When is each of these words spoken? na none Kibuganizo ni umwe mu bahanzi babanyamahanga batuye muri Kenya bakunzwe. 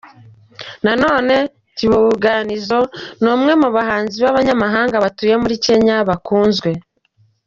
na 0.85 0.93
none 1.03 1.35
Kibuganizo 1.77 2.79
ni 3.21 3.29
umwe 3.35 3.51
mu 3.61 3.69
bahanzi 3.75 4.15
babanyamahanga 4.25 5.03
batuye 5.05 5.35
muri 5.43 5.55
Kenya 5.65 5.95
bakunzwe. 6.09 6.69